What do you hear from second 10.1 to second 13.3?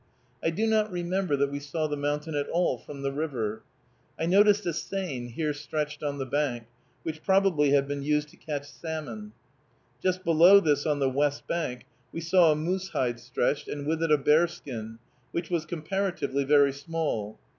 below this, on the west bank, we saw a moose hide